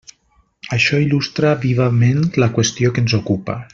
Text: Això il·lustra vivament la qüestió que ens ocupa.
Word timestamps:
Això 0.77 1.01
il·lustra 1.03 1.51
vivament 1.67 2.25
la 2.45 2.49
qüestió 2.57 2.95
que 2.97 3.05
ens 3.07 3.17
ocupa. 3.23 3.59